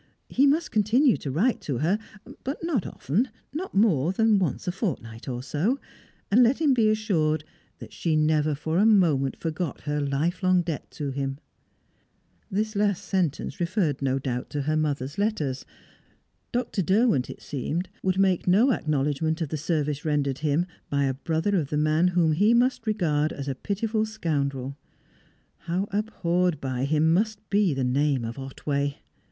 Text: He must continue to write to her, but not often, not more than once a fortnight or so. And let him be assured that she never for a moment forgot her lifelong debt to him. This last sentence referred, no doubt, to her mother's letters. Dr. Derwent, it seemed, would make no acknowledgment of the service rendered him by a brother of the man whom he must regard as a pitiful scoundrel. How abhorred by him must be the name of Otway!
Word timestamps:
He 0.29 0.47
must 0.47 0.71
continue 0.71 1.15
to 1.17 1.29
write 1.29 1.61
to 1.61 1.77
her, 1.77 1.99
but 2.43 2.57
not 2.63 2.87
often, 2.87 3.29
not 3.53 3.75
more 3.75 4.11
than 4.11 4.39
once 4.39 4.67
a 4.67 4.71
fortnight 4.71 5.29
or 5.29 5.43
so. 5.43 5.79
And 6.31 6.41
let 6.41 6.59
him 6.59 6.73
be 6.73 6.89
assured 6.89 7.43
that 7.77 7.93
she 7.93 8.15
never 8.15 8.55
for 8.55 8.79
a 8.79 8.85
moment 8.87 9.37
forgot 9.37 9.81
her 9.81 10.01
lifelong 10.01 10.63
debt 10.63 10.89
to 10.93 11.11
him. 11.11 11.37
This 12.49 12.75
last 12.75 13.05
sentence 13.05 13.59
referred, 13.59 14.01
no 14.01 14.17
doubt, 14.17 14.49
to 14.49 14.63
her 14.63 14.75
mother's 14.75 15.19
letters. 15.19 15.67
Dr. 16.51 16.81
Derwent, 16.81 17.29
it 17.29 17.43
seemed, 17.43 17.87
would 18.01 18.17
make 18.17 18.47
no 18.47 18.71
acknowledgment 18.71 19.39
of 19.39 19.49
the 19.49 19.55
service 19.57 20.03
rendered 20.03 20.39
him 20.39 20.65
by 20.89 21.03
a 21.03 21.13
brother 21.13 21.55
of 21.57 21.69
the 21.69 21.77
man 21.77 22.07
whom 22.07 22.31
he 22.31 22.55
must 22.55 22.87
regard 22.87 23.31
as 23.31 23.47
a 23.47 23.53
pitiful 23.53 24.07
scoundrel. 24.07 24.79
How 25.67 25.87
abhorred 25.91 26.59
by 26.59 26.85
him 26.85 27.13
must 27.13 27.47
be 27.51 27.75
the 27.75 27.83
name 27.83 28.25
of 28.25 28.39
Otway! 28.39 28.97